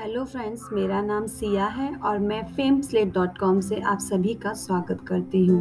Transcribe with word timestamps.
Hello 0.00 0.22
friends 0.24 0.62
मेरा 0.72 1.00
नाम 1.02 1.26
सिया 1.26 1.64
है 1.66 1.94
और 1.98 2.18
मैं 2.18 2.42
फेम 2.48 2.80
स्लेट 2.80 3.12
डॉट 3.14 3.36
कॉम 3.38 3.60
से 3.60 3.80
आप 3.80 3.98
सभी 4.00 4.34
का 4.34 4.52
स्वागत 4.52 5.00
करती 5.06 5.44
हूँ। 5.46 5.58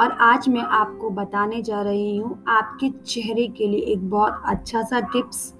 और 0.00 0.10
आज 0.20 0.48
मैं 0.48 0.60
आपको 0.60 1.10
बताने 1.10 1.60
जा 1.62 1.82
रही 1.82 2.16
हूँ 2.16 2.42
आपके 2.48 2.88
चेहरे 2.90 3.46
के 3.48 3.68
लिए 3.68 3.80
एक 3.92 4.08
बहुत 4.10 4.42
अच्छा 4.46 4.82
सा 4.82 5.00
टिप्स 5.12 5.52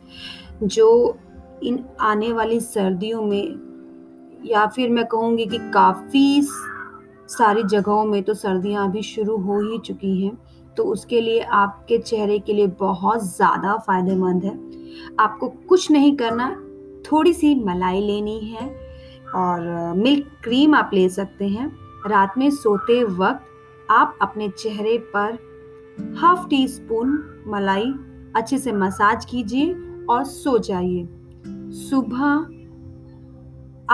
जो 0.62 1.18
इन 1.62 1.78
आने 2.00 2.32
वाली 2.32 2.58
सर्दियों 2.60 3.22
में 3.22 4.42
या 4.46 4.66
फिर 4.66 4.90
मैं 4.90 5.04
कहूँगी 5.04 5.46
कि 5.46 5.58
काफ़ी 5.74 6.42
सारी 7.28 7.62
जगहों 7.64 8.04
में 8.04 8.22
तो 8.22 8.34
सर्दियाँ 8.34 8.88
अभी 8.88 9.02
शुरू 9.02 9.36
हो 9.36 9.60
ही 9.60 9.78
चुकी 9.78 10.20
हैं 10.22 10.36
तो 10.76 10.84
उसके 10.84 11.20
लिए 11.20 11.40
आपके 11.60 11.98
चेहरे 11.98 12.38
के 12.38 12.52
लिए 12.52 12.66
बहुत 12.80 13.24
ज़्यादा 13.26 13.76
फ़ायदेमंद 13.76 14.44
है। 14.44 14.54
आपको 15.20 15.48
कुछ 15.68 15.90
नहीं 15.90 16.16
करना 16.16 16.48
थोड़ी 17.04 17.32
सी 17.32 17.54
मलाई 17.54 18.00
लेनी 18.00 18.38
है 18.40 18.68
और 19.34 19.94
मिल्क 19.96 20.26
क्रीम 20.44 20.74
आप 20.74 20.90
ले 20.94 21.08
सकते 21.08 21.48
हैं। 21.48 21.66
रात 22.06 22.34
में 22.38 22.50
सोते 22.50 23.04
वक्त 23.04 23.90
आप 23.90 24.18
अपने 24.22 24.48
चेहरे 24.48 24.98
पर 25.16 25.38
हाफ़ 26.18 26.48
टी 26.48 26.68
स्पून 26.68 27.18
मलाई 27.46 27.92
अच्छे 28.36 28.58
से 28.58 28.72
मसाज 28.72 29.24
कीजिए 29.24 29.72
और 30.10 30.24
सो 30.24 30.58
जाइए। 30.58 31.08
सुबह 31.80 32.24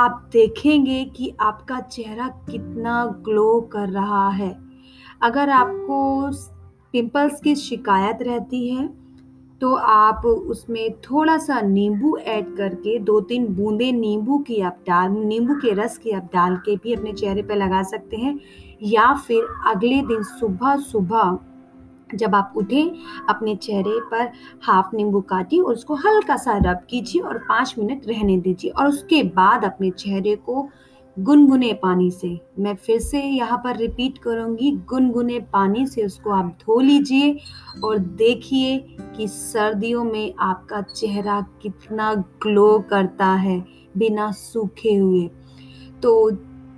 आप 0.00 0.28
देखेंगे 0.32 1.04
कि 1.04 1.34
आपका 1.40 1.80
चेहरा 1.80 2.28
कितना 2.50 3.04
ग्लो 3.06 3.60
कर 3.72 3.88
रहा 3.88 4.28
है। 4.28 4.56
अगर 5.22 5.50
आपको 5.50 6.30
पिंपल्स 6.92 7.40
की 7.40 7.54
शिकायत 7.54 8.18
रहती 8.22 8.68
है 8.68 9.05
तो 9.60 9.74
आप 9.74 10.24
उसमें 10.26 10.92
थोड़ा 11.00 11.36
सा 11.38 11.60
नींबू 11.60 12.16
ऐड 12.16 12.56
करके 12.56 12.98
दो 12.98 13.20
तीन 13.20 13.46
बूंदे 13.54 13.90
नींबू 13.92 14.38
की 14.38 14.60
आप 14.60 14.78
डाल, 14.86 15.10
नींबू 15.10 15.54
के 15.54 15.72
रस 15.74 15.98
की 15.98 16.10
आप 16.10 16.24
डाल 16.32 16.56
के 16.56 16.76
भी 16.76 16.94
अपने 16.94 17.12
चेहरे 17.12 17.42
पर 17.42 17.56
लगा 17.56 17.82
सकते 17.82 18.16
हैं 18.16 18.38
या 18.82 19.12
फिर 19.26 19.46
अगले 19.66 20.00
दिन 20.02 20.22
सुबह 20.22 20.76
सुबह 20.76 21.38
जब 22.14 22.34
आप 22.34 22.52
उठें, 22.56 22.90
अपने 23.28 23.54
चेहरे 23.56 24.00
पर 24.10 24.30
हाफ़ 24.62 24.94
नींबू 24.96 25.20
काटिए 25.20 25.60
और 25.60 25.72
उसको 25.72 25.94
हल्का 25.94 26.36
सा 26.36 26.56
रब 26.58 26.86
कीजिए 26.90 27.22
और 27.22 27.38
पाँच 27.38 27.74
मिनट 27.78 28.06
रहने 28.08 28.36
दीजिए 28.38 28.70
और 28.70 28.88
उसके 28.88 29.22
बाद 29.36 29.64
अपने 29.64 29.90
चेहरे 29.90 30.36
को 30.36 30.68
गुनगुने 31.16 31.72
पानी 31.82 32.10
से। 32.10 32.28
मैं 32.58 32.74
फिर 32.76 32.98
से 33.00 33.20
यहाँ 33.20 33.58
पर 33.64 33.76
रिपीट 33.76 34.18
करूँगी, 34.18 34.70
गुनगुने 34.88 35.38
पानी 35.52 35.86
से 35.86 36.04
उसको 36.06 36.30
आप 36.32 36.46
धो 36.60 36.80
लीजिए 36.80 37.36
और 37.84 37.98
देखिए 37.98 38.78
कि 39.16 39.28
सर्दियों 39.28 40.04
में 40.04 40.34
आपका 40.40 40.80
चेहरा 40.84 41.40
कितना 41.62 42.12
ग्लो 42.42 42.78
करता 42.90 43.26
है 43.26 43.58
बिना 43.96 44.30
सूखे 44.32 44.94
हुए। 44.94 45.26
तो 46.02 46.30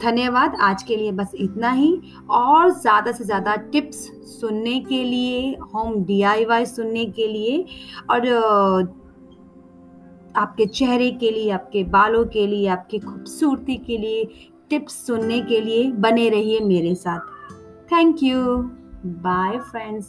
धन्यवाद, 0.02 0.56
आज 0.60 0.82
के 0.82 0.96
लिए 0.96 1.12
बस 1.12 1.32
इतना 1.34 1.70
ही। 1.70 2.00
और 2.30 2.70
ज़्यादा 2.72 3.12
से 3.12 3.24
ज़्यादा 3.24 3.54
टिप्स 3.72 4.06
सुनने 4.30 4.78
के 4.80 5.02
लिए 5.04 5.50
होम 5.74 5.94
डीआईवाई 6.04 6.66
सुनने 6.66 7.04
के 7.08 7.26
लिए। 7.28 7.64
और 8.10 8.26
आपके 10.38 10.66
चेहरे 10.66 11.10
के 11.10 11.30
लिए, 11.30 11.50
आपके 11.50 11.84
बालों 11.84 12.24
के 12.24 12.46
लिए, 12.46 12.66
आपकी 12.68 12.98
खूबसूरती 12.98 13.76
के 13.76 13.96
लिए 13.98 14.24
टिप्स 14.70 15.06
सुनने 15.06 15.40
के 15.40 15.60
लिए 15.60 15.90
बने 15.92 16.28
रहिए 16.28 16.60
मेरे 16.60 16.94
साथ। 16.94 17.20
Thank 17.92 18.22
you 18.22 18.44
bye 19.06 19.58
friends 19.58 20.08